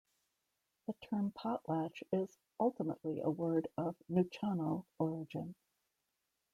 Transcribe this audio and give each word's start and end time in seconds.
The 0.87 0.93
term 0.93 1.29
'potlatch' 1.31 2.01
is 2.11 2.35
ultimately 2.59 3.19
a 3.19 3.29
word 3.29 3.67
of 3.77 3.95
Nuu-chah-nulth 4.09 4.83
origin. 4.97 5.53